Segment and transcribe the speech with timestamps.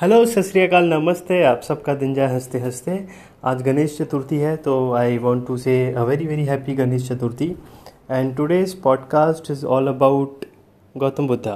[0.00, 2.92] Hello सत श्रीकाल नमस्ते आप सबका दिन जाए हँसते हँसते।
[3.44, 7.48] आज गणेश चतुर्थी है तो I want to say a very very happy Ganesh Chaturthi.
[8.10, 10.44] And today's podcast is all about
[10.94, 11.52] Gautam Buddha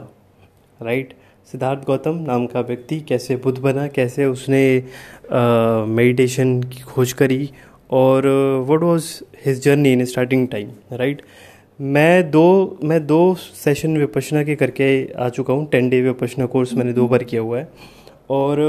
[0.80, 1.14] right
[1.52, 4.62] Siddharth Gautam नाम का व्यक्ति कैसे बुद्ध बना कैसे उसने
[5.32, 7.50] मेडिटेशन uh, की खोज करी
[7.92, 8.28] और
[8.66, 9.08] what was
[9.46, 11.22] his journey in starting time right
[11.80, 13.34] मैं दो मैं दो
[13.64, 17.40] सेशन विपशना के करके आ चुका हूँ टेन डे विपशना कोर्स मैंने दो बार किया
[17.40, 17.68] हुआ है।
[18.30, 18.60] और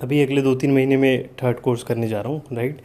[0.00, 2.80] अभी अगले दो तीन महीने में थर्ड कोर्स करने जा रहा हूँ राइट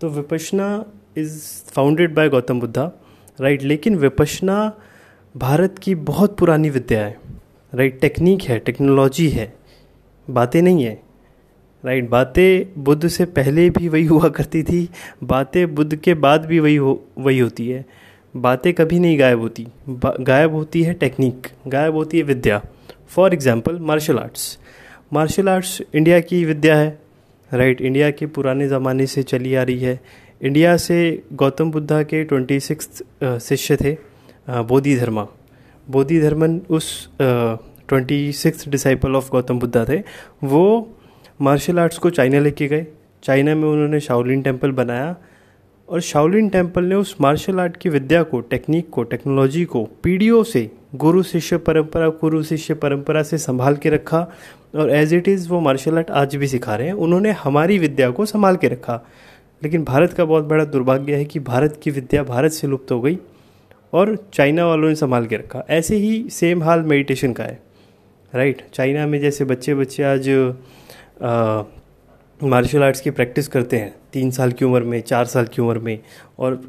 [0.00, 0.68] तो Vipassana
[1.16, 1.40] is
[1.70, 2.90] founded by Gautam Buddha
[3.38, 4.56] right लेकिन विपशना
[5.34, 7.16] भारत की बहुत पुरानी विद्या है
[7.72, 9.52] राइट टेक्निक है टेक्नोलॉजी है,
[10.28, 11.00] बातें नहीं है
[11.84, 14.88] राइट बातें बुद्ध से पहले भी वही हुआ करती थी,
[15.24, 17.84] बातें बुद्ध के बाद भी वही हो, वही होती है।
[18.34, 22.60] बातें कभी नहीं गायब होती गायब होती है टेक्निक गायब होती है विद्या।
[23.08, 24.58] For example martial arts
[25.12, 26.98] martial arts India की विद्या है
[27.50, 30.00] राइट इंडिया के पुराने ज़माने से चली आ रही है।
[30.40, 30.96] इंडिया से
[31.32, 33.02] गौतम बुद्धा के ट्वेंटी सिक्स
[33.42, 33.96] शिष्य थे
[34.48, 35.26] बोधि धर्मा।
[35.86, 36.88] बोधि धर्मन उस
[37.20, 39.98] twenty six disciple of Gautam Buddha थे।
[40.44, 40.64] वो
[41.40, 42.86] मार्शल आर्ट्स को चाइना लेके गए।
[43.22, 45.16] चाइना में उन्होंने शाओलिन टेंपल बनाया।
[45.88, 50.42] और शाओलिन टेंपल ने उस मार्शल आर्ट की विद्या को टेक्निक को टेक्नोलॉजी को, पीढ़ियों
[50.42, 54.20] से, गुरु शिष्य परंपरा गुरु शिष्य परंपरा से संभाल के रखा
[54.74, 58.10] और एज इट इज़ वो मार्शल आर्ट आज भी सिखा रहे हैं। उन्होंने हमारी विद्या
[58.10, 59.06] को संभाल के रखा।
[59.62, 63.00] लेकिन भारत का बहुत बड़ा दुर्भाग्य है कि भारत की विद्या भारत से लुप्त हो
[63.00, 63.18] गई
[63.92, 67.62] और चाइना वालों ने संभाल के रखा। ऐसे ही सेम हाल मेडिटेशन का है।
[68.34, 70.28] राइट चाइना में जैसे बच्चे बच्चे आज
[72.44, 75.78] मार्शल आर्ट्स की प्रैक्टिस करते हैं। तीन साल की उम्र में, चार साल की उम्र
[75.78, 75.98] में
[76.38, 76.60] और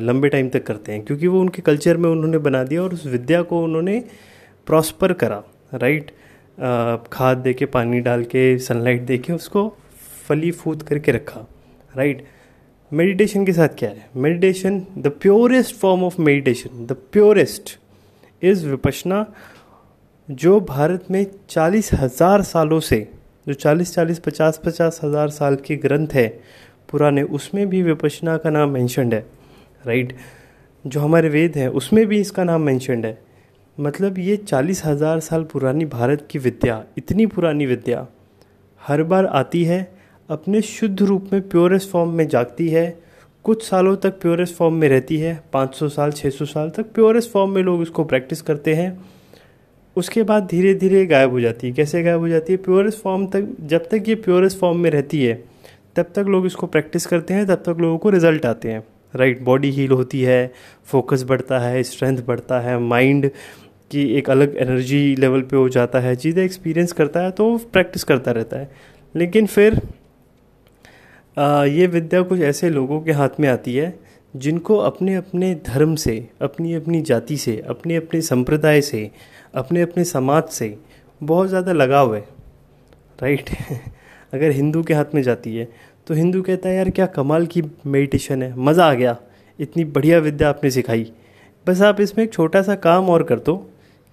[0.00, 3.06] लंबे टाइम तक करते हैं। क्योंकि वो उनके कल्चर में उन्होंने बना दिया और उस
[3.08, 4.02] विद्या को उन्होंने
[4.66, 5.42] प्रॉस्पर करा
[5.74, 6.10] राइट
[7.12, 9.68] खाद दे के, पानी डाल के सनलाइट दे के उसको
[10.28, 11.46] फली फूद करके रखा
[11.96, 12.24] राइट
[12.92, 14.06] मेडिटेशन के साथ क्या है?
[14.16, 17.76] Meditation the purest form of meditation the purest
[18.42, 19.24] is Vipassana
[20.28, 23.06] जो भारत में चालीस हज़ार सालों से,
[23.46, 26.28] जो चालीस चालीस, पचास पचास हज़ार साल के ग्रंथ है
[26.92, 29.24] पुराने उसमें भी विपशना का नाम मैंशनड है
[29.86, 30.16] राइट
[30.84, 33.18] जो हमारे वेद हैं, उसमें भी इसका नाम मैंशनड है।
[33.78, 38.06] मतलब ये चालीस हज़ार साल पुरानी भारत की विद्या, इतनी पुरानी विद्या,
[38.80, 39.80] हर बार आती है,
[40.28, 42.98] अपने शुद्ध रूप में प्योरेस्ट फॉर्म में जागती है,
[43.44, 47.50] कुछ सालों तक प्योरेस्ट फॉर्म में रहती है 500 साल 600 साल तक प्योरेस्ट फॉर्म
[47.50, 48.98] में लोग इसको प्रैक्टिस करते हैं।
[49.96, 52.56] उसके बाद धीरे धीरे गायब हो जाती है। कैसे गायब हो जाती है?
[52.56, 55.42] प्योरेस्ट फॉर्म तक, जब तक ये प्योरेस्ट फॉर्म में रहती है
[55.96, 58.82] तब तक लोग इसको प्रैक्टिस करते हैं तब तक लोगों को रिज़ल्ट आते हैं।
[59.14, 60.52] राइट बॉडी हील होती है
[60.86, 63.30] फोकस बढ़ता है स्ट्रेंथ बढ़ता है माइंड
[63.90, 68.04] की एक अलग एनर्जी लेवल पे हो जाता है चीज़ें एक्सपीरियंस करता है तो प्रैक्टिस
[68.04, 68.70] करता रहता है।
[69.14, 69.80] लेकिन फिर
[71.36, 73.94] आ, ये विद्या कुछ ऐसे लोगों के हाथ में आती है
[74.34, 79.10] जिनको अपने अपने धर्म से अपनी अपनी जाति से अपने अपने संप्रदाय से
[79.54, 80.76] अपने अपने समाज से
[81.20, 82.20] बहुत ज़्यादा लगाव है।
[83.22, 83.50] राइट
[84.32, 85.68] अगर हिंदू के हाथ में जाती है
[86.06, 89.16] तो हिंदू कहता है, यार, क्या कमाल की मेडिटेशन है, मज़ा आ गया,
[89.58, 91.10] इतनी बढ़िया विद्या आपने सिखाई।
[91.66, 93.56] बस आप इसमें एक छोटा सा काम और कर दो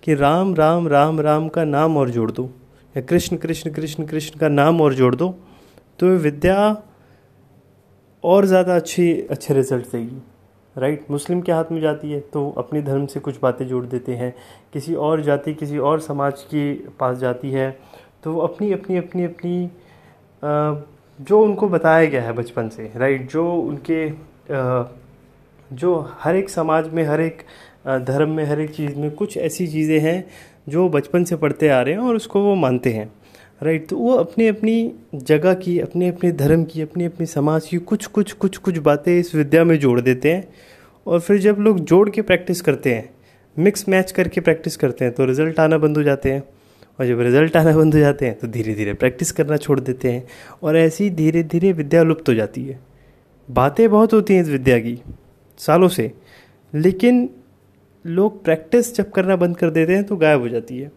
[0.03, 2.49] कि राम राम राम राम का नाम और जोड़ दो,
[2.95, 5.29] या कृष्ण कृष्ण कृष्ण कृष्ण का नाम और जोड़ दो
[5.99, 6.75] तो विद्या
[8.23, 10.21] और ज़्यादा अच्छी, अच्छे रिज़ल्ट देगी
[10.75, 14.15] राइट मुस्लिम के हाथ में जाती है तो अपने धर्म से कुछ बातें जोड़ देते
[14.15, 14.33] हैं,
[14.73, 17.71] किसी और जाति, किसी और समाज के पास जाती है
[18.23, 19.69] तो अपनी अपनी अपनी अपनी
[20.43, 24.09] जो उनको बताया गया है बचपन से राइट जो उनके
[25.71, 27.41] जो हर एक समाज में, हर एक
[27.87, 30.23] धर्म में, हर एक चीज़ में कुछ ऐसी चीज़ें हैं
[30.69, 33.11] जो बचपन से पढ़ते आ रहे हैं और उसको वो मानते हैं
[33.63, 37.77] राइट तो वो अपनी अपनी जगह की अपने अपने धर्म की अपनी अपने समाज की
[37.77, 40.47] कुछ कुछ कुछ कुछ बातें इस विद्या में जोड़ देते हैं
[41.07, 43.09] और फिर जब लोग जोड़ के प्रैक्टिस करते हैं
[43.59, 46.43] मिक्स मैच करके प्रैक्टिस करते हैं तो रिज़ल्ट आना बंद हो जाते हैं।
[46.99, 50.11] और जब रिज़ल्ट आना बंद हो जाते हैं तो धीरे धीरे प्रैक्टिस करना छोड़ देते
[50.11, 50.23] हैं
[50.63, 52.79] और ऐसी धीरे धीरे विद्या लुप्त हो जाती है।
[53.49, 54.97] बातें बहुत होती हैं इस विद्या की,
[55.59, 56.11] सालों से,
[56.73, 57.29] लेकिन
[58.05, 60.91] लोग प्रैक्टिस जब करना बंद कर देते हैं तो गायब हो जाती है।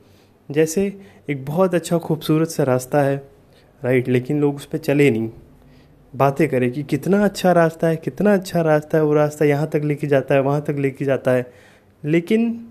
[0.49, 0.93] जैसे
[1.31, 3.17] एक बहुत अच्छा खूबसूरत सा रास्ता है
[3.83, 5.31] राइट लेकिन लोग उस पर चले नहीं।
[6.13, 9.83] बातें करें कि कितना अच्छा रास्ता है, कितना अच्छा रास्ता है, वो रास्ता यहाँ तक
[9.85, 11.53] लेके जाता है, वहाँ तक लेके जाता है।
[12.03, 12.67] लेकिन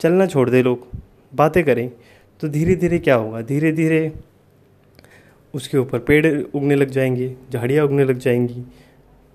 [0.00, 0.86] चलना छोड़ दे लोग,
[1.32, 1.90] बातें करें।
[2.40, 3.40] तो धीरे धीरे क्या होगा?
[3.42, 4.12] धीरे धीरे
[5.54, 8.64] उसके ऊपर पेड़ उगने लग जाएँगे झाड़ियाँ उगने लग जाएँगी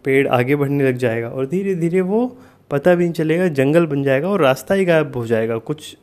[0.05, 2.25] पेड़ आगे बढ़ने लग जाएगा और धीरे धीरे वो
[2.71, 5.95] पता भी नहीं चलेगा जंगल बन जाएगा और रास्ता ही गायब हो जाएगा। कुछ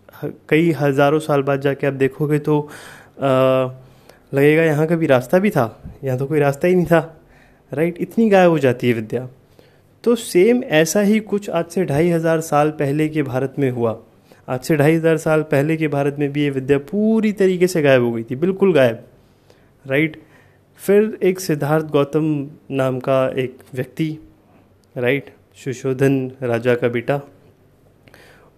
[0.48, 3.70] कई हज़ारों साल बाद जाके आप देखोगे तो आ,
[4.34, 7.00] लगेगा यहाँ का भी रास्ता भी था यहाँ तो कोई रास्ता ही नहीं था
[7.72, 7.96] राइट?
[8.00, 9.28] इतनी गायब हो जाती है विद्या।
[10.04, 13.92] तो सेम ऐसा ही कुछ आज से ढाई हज़ार साल पहले के भारत में हुआ।
[14.48, 17.82] आज से ढाई हज़ार साल पहले के भारत में भी ये विद्या पूरी तरीके से
[17.82, 19.04] गायब हो गई थी, बिल्कुल गायब
[19.84, 20.16] राइट
[20.80, 22.24] फिर एक सिद्धार्थ गौतम
[22.70, 24.08] नाम का एक व्यक्ति
[24.96, 25.30] राइट
[25.64, 27.20] सुशोधन राजा का बेटा,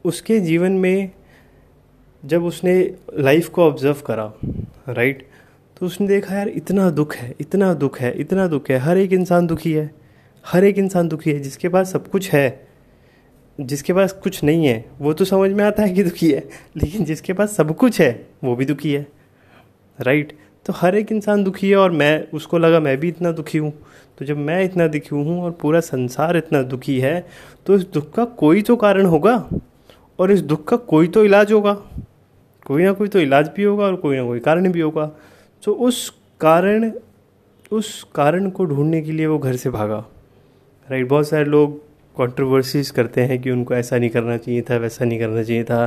[0.04, 1.10] उसके जीवन में
[2.22, 2.78] जब उसने
[3.18, 4.32] लाइफ को ऑब्ज़र्व करा
[4.88, 5.26] राइट
[5.76, 9.12] तो उसने देखा, यार, इतना दुख है, इतना दुख है, इतना दुख है, हर एक
[9.12, 9.90] इंसान दुखी है,
[10.44, 12.69] हर एक इंसान दुखी है, जिसके पास सब कुछ है
[13.60, 17.04] जिसके पास कुछ नहीं है, वो तो समझ में आता है कि दुखी है, लेकिन
[17.04, 19.06] जिसके पास सब कुछ है, वो भी दुखी है।
[19.98, 20.32] राइट
[20.66, 23.72] तो हर एक इंसान दुखी है और मैं, उसको लगा मैं भी इतना दुखी हूँ।
[24.18, 27.26] तो जब मैं इतना दुखी हूँ और पूरा संसार इतना दुखी है
[27.66, 29.34] तो इस दुख का कोई तो कारण होगा
[30.18, 31.72] और इस दुख का कोई तो इलाज होगा।
[32.66, 35.10] कोई ना कोई तो इलाज भी होगा और कोई ना कोई कारण भी होगा।
[35.62, 36.08] तो उस
[36.40, 36.90] कारण
[37.72, 40.04] उस कारण को ढूँढने के लिए वो घर से भागा।
[40.88, 41.80] राइट बहुत सारे लोग
[42.20, 45.84] कंट्रोवर्सीज करते हैं कि उनको ऐसा नहीं करना चाहिए था, वैसा नहीं करना चाहिए था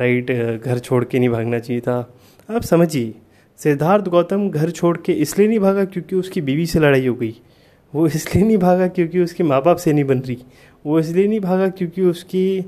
[0.00, 0.30] राइट
[0.62, 1.98] घर छोड़ के नहीं भागना चाहिए था।
[2.48, 3.14] आप समझिए,
[3.58, 7.34] सिद्धार्थ गौतम घर छोड़ के इसलिए नहीं भागा क्योंकि उसकी बीवी से लड़ाई हो गई।
[7.92, 10.38] वो इसलिए नहीं भागा क्योंकि उसके माँ बाप से नहीं बन रही।
[10.86, 12.64] वो इसलिए नहीं भागा क्योंकि उसकी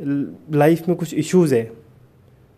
[0.00, 1.70] लाइफ में कुछ इश्यूज़ है।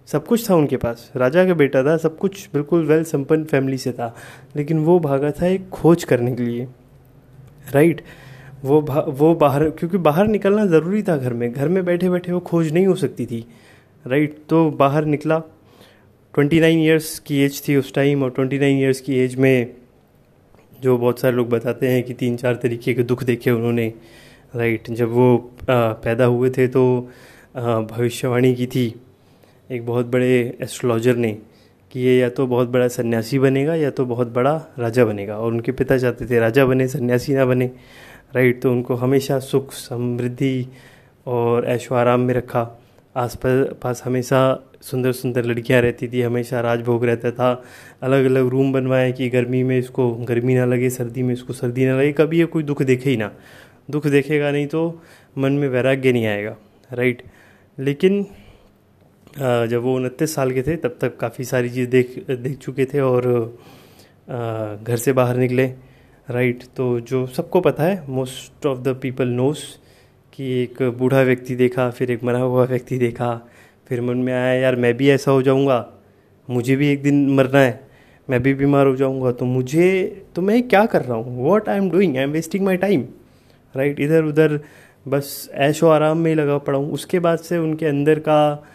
[0.09, 3.79] सब कुछ था उनके पास। राजा का बेटा था, सब कुछ बिल्कुल वेल संपन्न फैमिली
[3.79, 4.15] से था।
[4.57, 6.67] लेकिन वो भागा था एक खोज करने के लिए।
[7.75, 8.01] राइट
[8.63, 8.81] वो
[9.11, 12.73] वो बाहर क्योंकि बाहर निकलना ज़रूरी था घर में। घर में बैठे बैठे वो खोज
[12.73, 13.45] नहीं हो सकती थी
[14.05, 15.39] राइट तो बाहर निकला।
[16.35, 19.75] ट्वेंटी नाइन ईयर्स की एज थी उस टाइम और ट्वेंटी नाइन ईयर्स की एज में
[20.83, 23.93] जो बहुत सारे लोग बताते हैं कि तीन चार तरीके के दुख देखे उन्होंने
[24.57, 27.11] राइट जब वो आ, पैदा हुए थे तो
[27.57, 28.95] भविष्यवाणी की थी
[29.71, 31.33] एक बहुत बड़े एस्ट्रोलॉजर ने
[31.93, 35.53] कि ये या तो बहुत बड़ा सन्यासी बनेगा या तो बहुत बड़ा राजा बनेगा। और
[35.53, 37.71] उनके पिता चाहते थे राजा बने सन्यासी ना बने।
[38.35, 40.67] राइट तो उनको हमेशा सुख, समृद्धि
[41.27, 42.69] और ऐशो आराम में रखा।
[43.17, 44.41] आस पास हमेशा
[44.83, 47.51] सुंदर सुंदर लड़कियाँ रहती थी, हमेशा राजभोग रहता था।
[48.03, 51.87] अलग अलग रूम बनवाए कि गर्मी में इसको, गर्मी ना लगे, सर्दी में इसको, सर्दी
[51.87, 53.31] ना लगे। कभी ये कोई दुख देखे ही ना।
[53.91, 55.03] दुख देखेगा नहीं तो
[55.37, 56.57] मन में वैराग्य नहीं आएगा,
[56.91, 57.23] राइट?
[57.79, 58.25] लेकिन
[59.37, 63.01] जब वो उनतीस साल के थे, तब तक काफ़ी सारी चीज़ देख देख चुके थे
[63.01, 63.23] और
[64.29, 65.67] घर से बाहर निकले।
[66.33, 69.65] राइट तो जो सबको पता है most of the people knows
[70.33, 73.35] कि एक बूढ़ा व्यक्ति देखा, फिर एक मरा हुआ व्यक्ति देखा,
[73.87, 75.87] फिर मन में आया, यार, मैं भी ऐसा हो जाऊँगा,
[76.49, 77.81] मुझे भी एक दिन मरना है,
[78.29, 81.45] मैं भी बीमार हो जाऊँगा तो मुझे तो मैं क्या कर रहा हूँ?
[81.45, 83.05] What I am doing I am wasting my time
[83.75, 84.59] right इधर उधर
[85.07, 88.67] बस ऐशो आराम में ही लगा पड़ा हूँ। उसके बाद से उनके अंदर का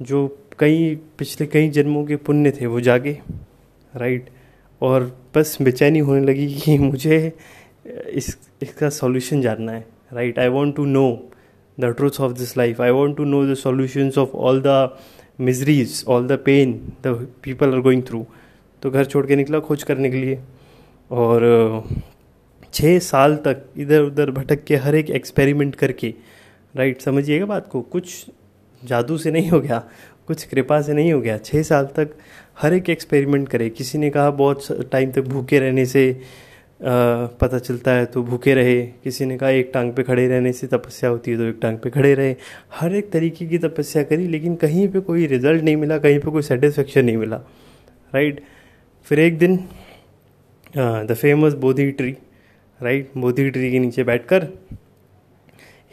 [0.00, 0.26] जो
[0.58, 3.18] कई, पिछले कई जन्मों के पुण्य थे, वो जागे।
[3.92, 4.28] राइट
[4.84, 5.04] और
[5.34, 7.16] बस बेचैनी होने लगी कि मुझे
[7.86, 11.06] इस, इसका सॉल्यूशन जानना है right I want to know
[11.78, 14.96] the truth of this life I want to know the solutions of all the
[15.40, 16.72] miseries all the pain
[17.06, 18.26] the people are going through
[18.82, 20.38] तो घर छोड़ के निकला खोज करने के लिए।
[21.10, 21.84] और
[22.74, 26.12] छः साल तक इधर उधर भटक के हर एक एक्सपेरिमेंट करके
[26.74, 28.26] राइट समझिएगा बात को, कुछ
[28.82, 29.78] जादू से नहीं हो गया,
[30.26, 32.16] कुछ कृपा से नहीं हो गया। छः साल तक
[32.56, 36.20] हर एक एक्सपेरिमेंट करे। किसी ने कहा, बहुत टाइम तक भूखे रहने से
[36.80, 40.66] पता चलता है तो भूखे रहे। किसी ने कहा, एक टांग पे खड़े रहने से
[40.66, 42.34] तपस्या होती है तो एक टांग पे खड़े रहे।
[42.74, 46.30] हर एक तरीके की तपस्या करी, लेकिन कहीं पे कोई रिज़ल्ट नहीं मिला, कहीं पे
[46.30, 47.36] कोई सेटिस्फेक्शन नहीं मिला।
[48.12, 48.40] राइट
[49.06, 49.56] फिर एक दिन
[50.74, 52.16] the famous Bodhi tree
[52.80, 54.46] right Bodhi tree के नीचे बैठकर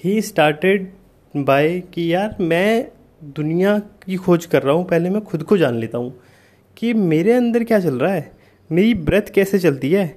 [0.04, 0.92] ही स्टार्टेड
[1.34, 2.88] बाय कि, यार, मैं
[3.36, 6.14] दुनिया की खोज कर रहा हूँ, पहले मैं खुद को जान लेता हूँ।
[6.82, 8.32] कि मेरे अंदर क्या चल रहा है?
[8.72, 10.16] मेरी ब्रेथ कैसे चलती है?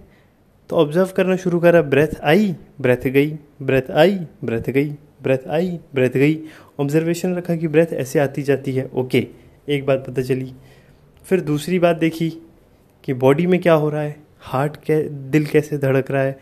[0.70, 4.90] तो ऑब्ज़र्व करना शुरू करा ब्रेथ आई ब्रेथ गई ब्रेथ आई ब्रेथ गई
[5.22, 6.38] ब्रेथ आई ब्रेथ गई।
[6.80, 9.26] ऑब्जर्वेशन रखा कि ब्रेथ ऐसे आती जाती है ओके
[9.68, 10.52] एक बात पता चली।
[11.24, 12.30] फिर दूसरी बात देखी
[13.04, 14.16] कि बॉडी में क्या हो रहा है?
[14.40, 16.38] हार्ट कै, दिल कैसे धड़क रहा है?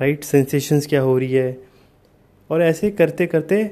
[0.00, 1.58] राइट सेंसेशंस क्या हो रही है?
[2.50, 3.64] और ऐसे करते करते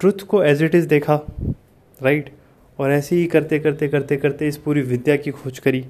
[0.00, 1.20] ट्रुथ को एज इट इज़ देखा
[2.02, 2.30] राइट
[2.82, 5.84] और ऐसे ही करते करते करते करते इस पूरी विद्या की खोज करी।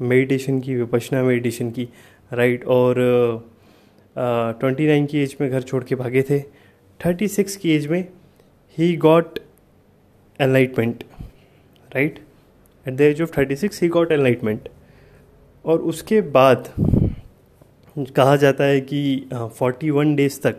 [0.00, 1.88] मेडिटेशन की विपशना मेडिटेशन की।
[2.32, 2.94] राइट और
[4.16, 6.40] ट्वेंटी नाइन की एज में घर छोड़ के भागे थे।
[7.00, 8.04] थर्टी सिक्स की एज में
[8.78, 9.38] ही got
[10.40, 11.04] enlightenment
[11.94, 12.18] right
[12.86, 14.68] at the age of thirty six he got enlightenment
[15.64, 16.72] और उसके बाद
[17.98, 20.56] कहा जाता है कि फोर्टी वन डेज़ तक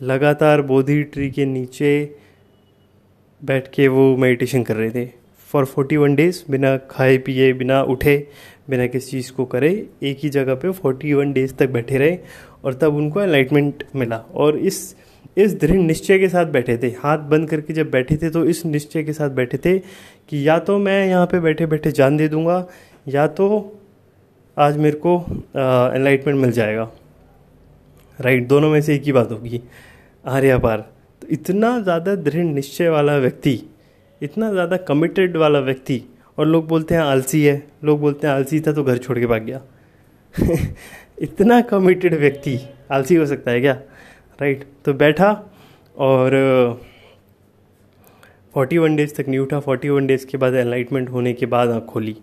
[0.00, 1.94] लगातार बोधि ट्री के नीचे
[3.40, 5.08] बैठ के वो मेडिटेशन कर रहे थे।
[5.50, 8.16] फॉर फोर्टी वन डेज़ बिना खाए, पिए, बिना उठे,
[8.70, 9.70] बिना किसी चीज़ को करे,
[10.02, 12.18] एक ही जगह पे फोर्टी वन डेज़ तक बैठे रहे
[12.64, 14.96] और तब उनको एनलाइटमेंट मिला। और इस
[15.36, 18.64] इस दृढ़ निश्चय के साथ बैठे थे। हाथ बंद करके जब बैठे थे तो इस
[18.66, 22.28] निश्चय के साथ बैठे थे कि या तो मैं यहाँ पे बैठे बैठे जान दे
[22.28, 22.66] दूँगा,
[23.08, 23.80] या तो
[24.56, 26.90] आज मेरे को एनलाइटमेंट मिल जाएगा।
[28.18, 29.60] राइट दोनों में से एक ही बात होगी।
[30.24, 30.88] आर्या पार
[31.24, 33.52] तो इतना ज़्यादा दृढ़ निश्चय वाला व्यक्ति,
[34.20, 36.00] इतना ज़्यादा कमिटेड वाला व्यक्ति,
[36.38, 37.54] और लोग बोलते हैं, आलसी है।
[37.84, 39.60] लोग बोलते हैं, आलसी था तो घर छोड़ के भाग गया।
[41.18, 42.58] इतना कमिटेड व्यक्ति,
[42.92, 43.72] आलसी हो सकता है क्या?
[44.38, 45.30] राइट तो बैठा
[45.96, 46.30] और
[48.54, 51.70] फोर्टी वन डेज़ तक नहीं उठा। फोर्टी वन डेज़ के बाद एनलाइटमेंट होने के बाद
[51.70, 52.16] आँख खोली।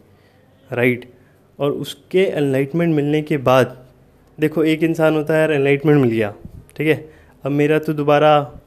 [0.69, 1.11] राइट
[1.59, 3.77] और उसके एनलाइटमेंट मिलने के बाद,
[4.37, 6.33] देखो, एक इंसान होता है यार एनलाइटमेंट मिल गया।
[6.77, 7.09] ठीक है?
[7.43, 8.60] अब मेरा तो दोबारा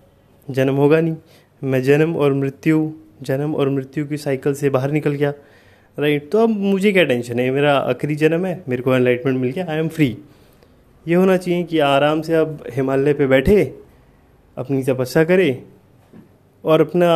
[0.51, 1.17] जन्म होगा नहीं।
[1.63, 2.91] मैं जन्म और मृत्यु,
[3.23, 5.33] जन्म और मृत्यु की साइकिल से बाहर निकल गया।
[5.99, 7.51] राइट तो अब मुझे क्या टेंशन है?
[7.51, 10.17] मेरा आखिरी जन्म है, मेरे को एनलाइटमेंट मिल गया आई एम फ्री
[11.07, 13.65] ये होना चाहिए कि आराम से अब हिमालय पे बैठे,
[14.57, 15.63] अपनी तपस्या करे
[16.65, 17.11] और अपना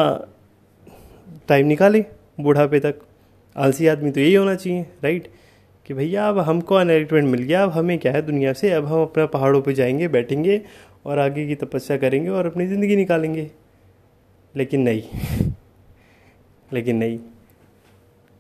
[1.49, 2.04] टाइम निकाले
[2.40, 2.94] बुढ़ापे तक।
[3.56, 5.28] आलसी आदमी तो यही होना चाहिए राइट
[5.87, 8.70] कि भैया, अब हमको एनलाइटमेंट मिल गया, अब हमें क्या है दुनिया से?
[8.70, 10.61] अब हम अपना पहाड़ों पे जाएँगे, बैठेंगे
[11.06, 13.50] और आगे की तपस्या करेंगे और अपनी ज़िंदगी निकालेंगे।
[14.56, 15.02] लेकिन नहीं।
[16.72, 17.18] लेकिन नहीं।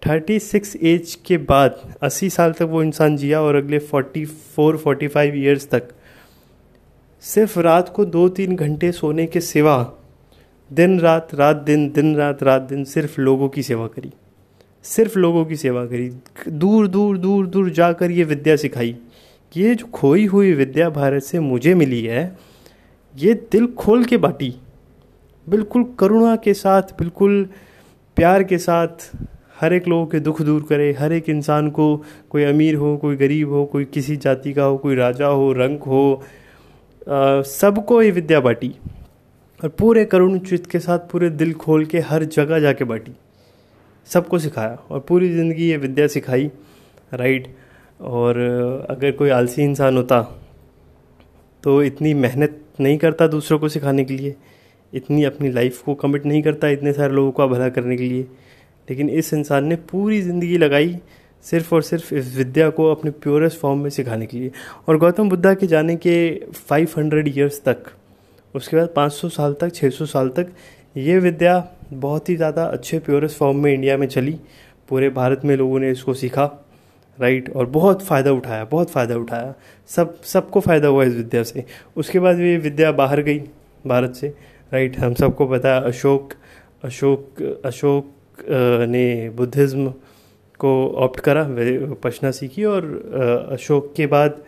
[0.06, 4.76] थर्टी सिक्स एज के बाद अस्सी साल तक वो इंसान जिया और अगले forty four,
[4.76, 5.88] forty five years तक
[7.20, 9.94] सिर्फ़ रात को दो तीन घंटे सोने के सिवा
[10.72, 14.12] दिन रात रात दिन दिन रात रात दिन सिर्फ़ लोगों की सेवा करी।
[14.82, 16.16] सिर्फ़ लोगों की सेवा करी।
[16.48, 18.96] दूर दूर दूर दूर जाकर ये विद्या सिखाई
[19.56, 22.36] ये जो खोई हुई विद्या भारत से मुझे मिली है
[23.14, 24.54] ये दिल खोल के बाटी।
[25.46, 27.48] बिल्कुल करुणा के साथ, बिल्कुल
[28.16, 29.10] प्यार के साथ
[29.60, 31.96] हर एक लोगों के दुख दूर करे। हर एक इंसान को,
[32.30, 35.78] कोई अमीर हो, कोई गरीब हो, कोई किसी जाति का हो, कोई राजा हो रंग
[35.80, 36.22] हो
[37.48, 38.74] सबको ये विद्या बांटी।
[39.60, 43.12] और पूरे करुण चित्त के साथ, पूरे दिल खोल के हर जगह जाके बाटी।
[44.08, 46.50] सबको सिखाया और पूरी ज़िंदगी ये विद्या सिखाई,
[47.12, 47.54] राइट?
[48.00, 48.36] और
[48.90, 50.20] अगर कोई आलसी इंसान होता
[51.64, 54.34] तो इतनी मेहनत नहीं करता दूसरों को सिखाने के लिए,
[54.92, 58.22] इतनी अपनी लाइफ को कमिट नहीं करता इतने सारे लोगों का भला करने के लिए।
[58.88, 60.96] लेकिन इस इंसान ने पूरी ज़िंदगी लगाई
[61.44, 64.50] सिर्फ़ और सिर्फ़ इस विद्या को अपने प्योरेस्ट फॉर्म में सिखाने के लिए।
[64.88, 66.14] और गौतम बुद्धा के जाने के
[66.70, 67.84] 500 ईयर्स तक,
[68.54, 70.52] उसके बाद 500 साल तक 600 साल तक
[70.96, 74.38] ये विद्या बहुत ही ज़्यादा अच्छे प्योरेस्ट फॉर्म में इंडिया में चली।
[74.88, 76.46] पूरे भारत में लोगों ने इसको सीखा।
[77.18, 77.50] राइट?
[77.50, 79.54] और बहुत फ़ायदा उठाया, बहुत फ़ायदा उठाया।
[79.88, 81.64] सब, सबको फ़ायदा हुआ इस विद्या से।
[81.96, 83.38] उसके बाद ये विद्या बाहर गई,
[83.84, 84.28] भारत से।
[84.72, 84.98] राइट?
[84.98, 86.32] हम सबको पता है अशोक
[86.84, 88.14] अशोक अशोक
[88.88, 89.92] ने बुद्धिज़्म
[90.60, 91.46] को ऑप्ट करा
[92.02, 92.84] पशना सीखी और
[93.52, 94.42] अशोक के बाद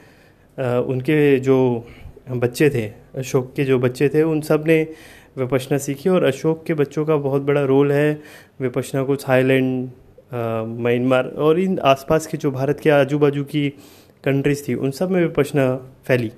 [0.87, 1.57] उनके जो
[2.31, 2.85] बच्चे थे,
[3.19, 4.83] अशोक के जो बच्चे थे, उन सबने
[5.39, 8.21] विपशना सीखी और अशोक के बच्चों का बहुत बड़ा रोल है
[8.61, 9.91] विपशना को थाईलैंड
[10.33, 13.69] म्यांमार और इन आसपास के जो भारत के आजू बाजू की
[14.25, 15.75] कंट्रीज़ थी, उन सब में विपशना
[16.07, 16.31] फैली।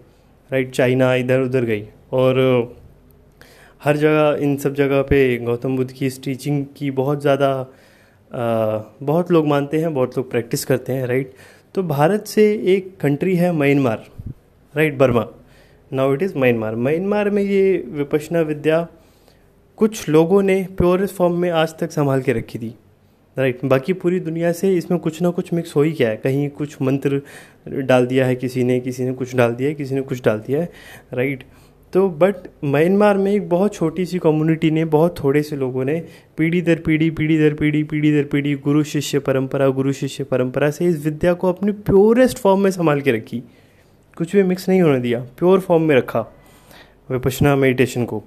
[0.51, 2.41] राइट चाइना इधर उधर गई और
[3.83, 7.73] हर जगह, इन सब जगह पे गौतम बुद्ध की इस टीचिंग की बहुत ज़्यादा
[8.31, 11.33] बहुत लोग मानते हैं, बहुत लोग प्रैक्टिस करते हैं राइट
[11.75, 12.45] तो भारत से
[12.75, 14.05] एक कंट्री है Myanmar
[14.75, 15.27] right Burma.
[15.91, 16.75] Now it is Myanmar.
[16.77, 18.87] Myanmar में ये विपशना विद्या
[19.79, 22.75] कुछ लोगों ने प्योरेस्ट फॉर्म में आज तक संभाल के रखी थी।
[23.39, 23.71] Right right.
[23.71, 26.77] बाकी पूरी दुनिया से इसमें कुछ ना कुछ मिक्स हो ही गया है। कहीं कुछ
[26.83, 27.23] मंत्र
[27.69, 30.39] डाल दिया है किसी ने किसी ने कुछ डाल दिया है, किसी ने कुछ डाल
[30.39, 30.73] दिया है।
[31.13, 31.45] राइट
[31.93, 32.35] तो बट
[32.65, 36.05] म्यांमार में एक बहुत छोटी सी कम्युनिटी ने, बहुत थोड़े से लोगों ने
[36.37, 40.71] पीढ़ी दर पीढ़ी पीढ़ी दर पीढ़ी पीढ़ी दर पीढ़ी, गुरु शिष्य परंपरा, गुरु शिष्य परंपरा
[40.71, 43.43] से इस विद्या को अपनी प्योरेस्ट फॉर्म में संभाल के रखी।
[44.17, 46.21] कुछ भी मिक्स नहीं होने दिया। प्योर फॉर्म में रखा।
[47.11, 48.25] विपशना मेडिटेशन को।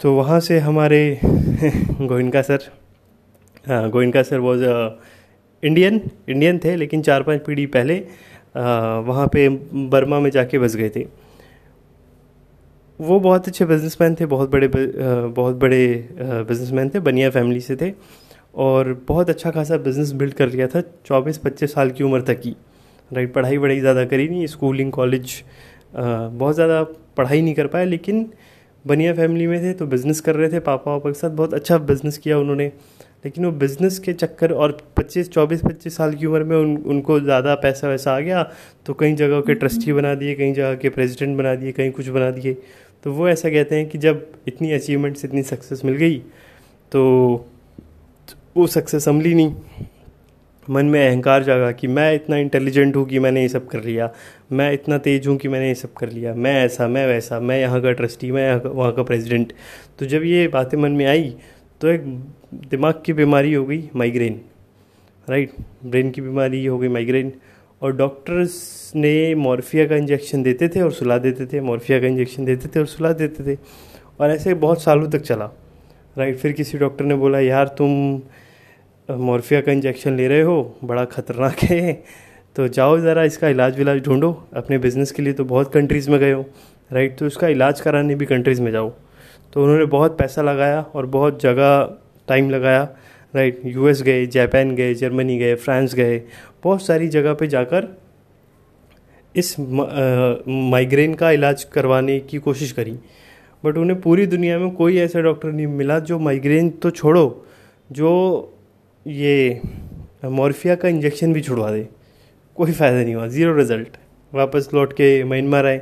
[0.00, 1.20] तो वहाँ से हमारे
[2.00, 2.58] गोइनका सर।
[3.68, 4.62] हाँ Goenka sir was
[5.62, 7.98] Indian Indian थे, लेकिन चार पाँच पीढ़ी पहले
[8.56, 9.48] वहाँ पे
[9.90, 11.04] बर्मा में जाके बस गए थे।
[13.00, 17.92] वो बहुत अच्छे बिजनेसमैन थे, बहुत बड़े बहुत बड़े बिजनेसमैन थे, बनिया फैमिली से थे,
[18.54, 22.40] और बहुत अच्छा खासा बिज़नेस बिल्ड कर लिया था चौबीस पच्चीस साल की उम्र तक
[22.40, 22.54] की
[23.10, 25.42] राइट पढ़ाई वढ़ाई ज़्यादा करी नहीं स्कूलिंग कॉलेज
[25.94, 26.82] बहुत ज़्यादा
[27.16, 28.28] पढ़ाई नहीं कर पाए, लेकिन
[28.84, 31.78] बनिया फैमिली में थे तो बिज़नेस कर रहे थे पापा वापा के साथ, बहुत अच्छा
[31.78, 32.72] बिज़नेस किया उन्होंने।
[33.24, 37.18] लेकिन वो बिज़नेस के चक्कर और 25 24 25 साल की उम्र में उन, उनको
[37.20, 38.42] ज़्यादा पैसा वैसा आ गया
[38.86, 42.08] तो कई जगह के ट्रस्टी बना दिए, कई जगह के प्रेसिडेंट बना दिए कहीं कुछ
[42.08, 42.56] बना दिए।
[43.04, 46.18] तो वो ऐसा कहते हैं कि जब इतनी अचीवमेंट्स इतनी सक्सेस मिल गई
[46.92, 47.04] तो
[48.56, 49.54] वो सक्सेस संभली नहीं।
[50.66, 54.10] मन में अहंकार जागा कि मैं इतना इंटेलिजेंट हूँ कि मैंने ये सब कर लिया,
[54.52, 57.58] मैं इतना तेज हूँ कि मैंने ये सब कर लिया, मैं ऐसा, मैं वैसा, मैं
[57.60, 59.52] यहाँ का ट्रस्टी मैं वहाँ का प्रेसिडेंट
[59.98, 61.34] तो जब ये बातें मन में आई
[61.80, 62.04] तो एक
[62.52, 64.40] दिमाग की बीमारी हो गई माइग्रेन
[65.28, 65.52] राइट
[65.84, 67.32] ब्रेन की बीमारी हो गई माइग्रेन
[67.82, 72.44] और डॉक्टर्स ने मॉर्फिया का इंजेक्शन देते थे और सुला देते थे मॉर्फिया का इंजेक्शन
[72.44, 73.58] देते थे और सुला देते थे।
[74.20, 75.50] और ऐसे बहुत सालों तक चला
[76.18, 78.22] राइट फिर किसी डॉक्टर ने बोला, यार, तुम
[79.08, 81.92] मॉर्फिया का इंजेक्शन ले रहे हो, बड़ा ख़तरनाक है।
[82.56, 86.18] तो जाओ ज़रा, इसका इलाज विलाज ढूंढो। अपने बिज़नेस के लिए तो बहुत कंट्रीज़ में
[86.20, 86.44] गए हो
[86.90, 88.92] राइट तो इसका इलाज कराने भी कंट्रीज़ में जाओ।
[89.52, 91.96] तो उन्होंने बहुत पैसा लगाया और बहुत जगह
[92.28, 92.82] टाइम लगाया
[93.34, 96.18] राइट यूएस गए जापान गए जर्मनी गए फ्रांस गए।
[96.64, 97.88] बहुत सारी जगह पे जाकर
[99.34, 102.98] इस माइग्रेन का इलाज करवाने की कोशिश करी।
[103.62, 107.46] बट उन्हें पूरी दुनिया में कोई ऐसा डॉक्टर नहीं मिला जो माइग्रेन तो छोड़ो,
[107.90, 108.10] जो
[109.06, 109.60] ये
[110.24, 111.86] मॉर्फिया का इंजेक्शन भी छुड़वा दे।
[112.56, 113.96] कोई फ़ायदा नहीं हुआ ज़ीरो रिज़ल्ट
[114.32, 115.80] वापस लौट के म्यांमार आए।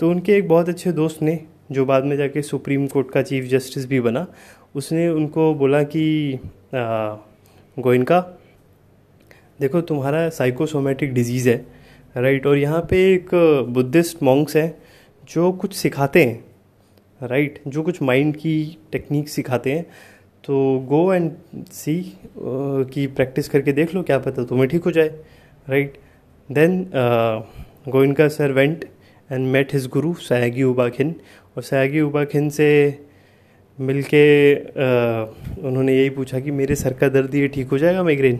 [0.00, 1.38] तो उनके एक बहुत अच्छे दोस्त ने,
[1.72, 4.26] जो बाद में जाके सुप्रीम कोर्ट का चीफ जस्टिस भी बना
[4.74, 6.38] उसने उनको बोला कि
[6.74, 8.20] गोइनका
[9.60, 11.56] देखो तुम्हारा साइकोसोमेटिक डिज़ीज़ है
[12.16, 13.28] राइट और यहाँ पे एक
[13.68, 14.74] बुद्धिस्ट मॉन्क्स हैं,
[15.28, 19.84] जो कुछ सिखाते हैं राइट जो कुछ माइंड की टेक्निक सिखाते हैं।
[20.44, 21.30] तो गो एंड
[21.72, 21.94] सी
[22.92, 25.08] की प्रैक्टिस करके देख लो, क्या पता तुम्हें ठीक हो जाए
[25.68, 25.98] right
[26.48, 26.90] then
[27.88, 28.84] Goenka sir went
[29.30, 31.14] and met his guru Sayagyi U Ba Khin
[31.56, 32.68] और सयागी उबाखिन से
[33.78, 34.54] मिल के
[35.68, 38.36] उन्होंने यही पूछा कि मेरे सर का दर्द ये ठीक हो जाएगा माइग्रेन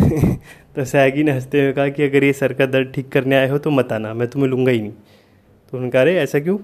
[0.76, 3.48] तो सयागी ने हँसते हुए कहा कि अगर ये सर का दर्द ठीक करने आए
[3.48, 6.58] हो तो मत आना, मैं तुम्हें लूँगा ही नहीं। तो उन्होंने कहा, अरे, ऐसा क्यों?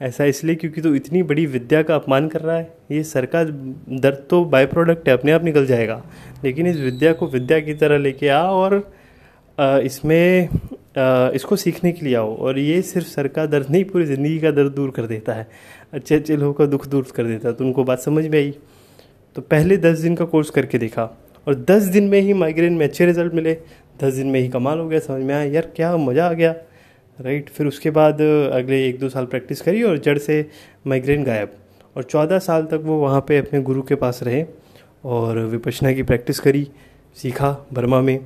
[0.00, 3.44] ऐसा इसलिए क्योंकि तो इतनी बड़ी विद्या का अपमान कर रहा है। ये सर का
[3.44, 6.02] दर्द तो बाय प्रोडक्ट है, अपने आप निकल जाएगा।
[6.44, 8.92] लेकिन इस विद्या को विद्या की तरह लेके आ और
[9.60, 10.48] इसमें
[10.96, 14.50] इसको सीखने के लिए आओ। और ये सिर्फ़ सर का दर्द नहीं, पूरी ज़िंदगी का
[14.50, 15.46] दर्द दूर कर देता है।
[15.92, 18.54] अच्छे अच्छे लोगों का दुख दूर कर देता है। तो उनको बात समझ में आई?
[19.36, 21.10] तो पहले दस दिन का कोर्स करके देखा।
[21.46, 23.54] और दस दिन में ही माइग्रेन में अच्छे रिज़ल्ट मिले।
[24.02, 26.54] दस दिन में ही कमाल हो गया, समझ में आया, यार क्या मज़ा आ गया।
[27.18, 30.48] राइट फिर उसके बाद अगले एक दो साल प्रैक्टिस करी और जड़ से
[30.86, 31.52] माइग्रेन गायब।
[31.96, 34.44] और चौदह साल तक वो वहाँ पे अपने गुरु के पास रहे
[35.04, 36.66] और विपशना की प्रैक्टिस करी,
[37.16, 38.18] सीखा बर्मा में।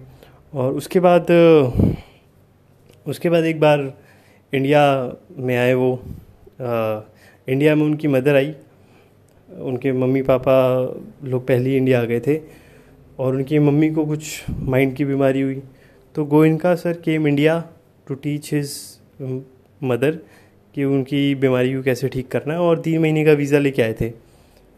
[0.54, 1.26] और उसके बाद
[3.06, 3.92] उसके बाद एक बार
[4.52, 4.82] इंडिया
[5.38, 5.92] में आए वो
[6.60, 7.00] आ,
[7.48, 8.54] इंडिया में उनकी मदर आई।
[9.48, 10.56] उनके मम्मी पापा
[11.24, 12.36] लोग पहले ही इंडिया आ गए थे
[13.18, 15.62] और उनकी मम्मी को कुछ माइंड की बीमारी हुई।
[16.14, 17.62] तो Goenka sir came India
[18.08, 18.72] to teach his
[19.82, 20.18] mother
[20.74, 23.94] कि उनकी बीमारी को कैसे ठीक करना है और तीन महीने का वीज़ा लेके आए
[24.00, 24.08] थे।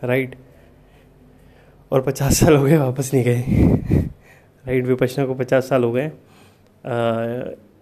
[0.04, 0.35] राइट
[1.92, 3.42] और पचास साल हो गए वापस नहीं गए।
[4.64, 6.11] राइट विपशना को पचास साल हो गए।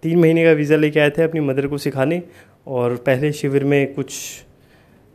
[0.03, 2.21] तीन महीने का वीज़ा लेके आए थे अपनी मदर को सिखाने
[2.67, 4.13] और पहले शिविर में कुछ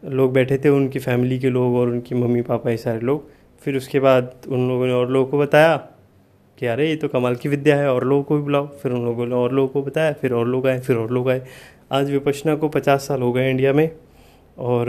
[0.02, 3.28] लोग बैठे थे, उनकी फैमिली के लोग और उनकी मम्मी पापा, ये सारे लोग।
[3.62, 5.76] फिर उसके बाद उन लोगों ने और लोगों को बताया
[6.58, 9.04] कि अरे, ये तो कमाल की विद्या है, और लोगों को भी बुलाओ। फिर उन
[9.04, 11.46] लोगों ने और लोगों को बताया, फिर और लोग आए, फिर और लोग आए।
[11.92, 13.90] आज विपशना को पचास साल हो गए इंडिया में
[14.58, 14.86] और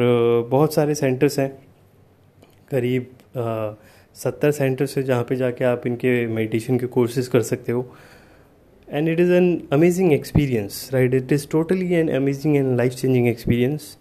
[0.51, 1.49] बहुत सारे सेंटर्स हैं।
[2.71, 3.07] करीब
[4.15, 7.81] सत्तर सेंटर्स है जहाँ पे जाके आप इनके मेडिटेशन के कोर्सेज कर सकते हो।
[8.89, 13.28] And it is an amazing experience right it is totally an amazing and life changing
[13.28, 13.97] experience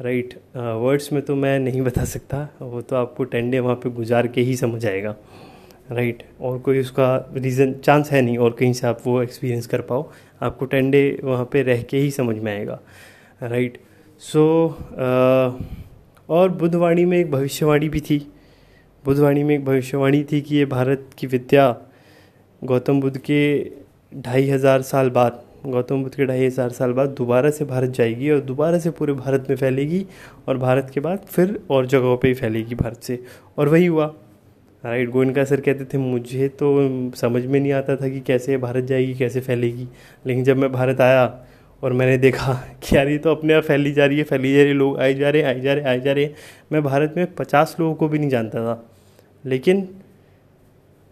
[0.00, 3.90] right words में तो मैं नहीं बता सकता, वो तो आपको टेन डे वहाँ पे
[3.90, 5.14] गुजार के ही समझ आएगा
[5.90, 9.80] राइट और कोई उसका रीज़न चांस है नहीं और कहीं से आप वो एक्सपीरियंस कर
[9.80, 10.10] पाओ,
[10.42, 12.80] आपको टेन डे वहाँ पे रह के ही समझ में आएगा
[13.42, 13.78] राइट
[14.20, 14.44] सो
[16.28, 18.18] और बुद्धवाणी में एक भविष्यवाणी भी थी
[19.04, 21.76] बुद्धवाणी में एक भविष्यवाणी थी कि ये भारत की विद्या
[22.64, 23.42] गौतम बुद्ध के
[24.14, 28.30] ढाई हज़ार साल बाद, गौतम बुद्ध के ढाई हज़ार साल बाद दोबारा से भारत जाएगी
[28.30, 30.04] और दोबारा से पूरे भारत में फैलेगी
[30.48, 33.18] और भारत के बाद फिर और जगहों पे ही फैलेगी भारत से।
[33.58, 34.06] और वही हुआ।
[34.84, 38.84] राइट गोयनका सर कहते थे, मुझे तो समझ में नहीं आता था कि कैसे भारत
[38.84, 39.88] जाएगी, कैसे फैलेगी।
[40.26, 41.24] लेकिन जब मैं भारत आया
[41.82, 44.60] और मैंने देखा कि यार ये तो अपने आप फैली जा रही है, फैली जा
[44.60, 46.28] रही है, लोग आए जा रहे आए जा रहे आए जा रहे
[46.72, 48.84] मैं भारत में पचास लोगों को भी नहीं जानता था।
[49.44, 49.88] लेकिन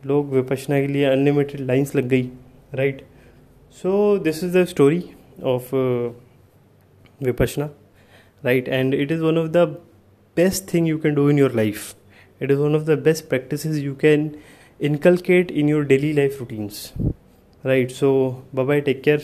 [0.02, 2.30] लोग विपशना के लिए अनलिमिटेड लाइन्स लग गई।
[2.72, 3.04] right.
[3.70, 6.10] So this is the story of uh,
[7.20, 7.70] vipassana.
[8.42, 8.66] Right.
[8.66, 9.78] And it is one of the
[10.34, 11.94] best thing you can do in your life.
[12.40, 14.40] It is one of the best practices you can
[14.80, 16.92] inculcate in your daily life routines.
[17.62, 17.90] Right.
[17.90, 19.20] So bye bye take care.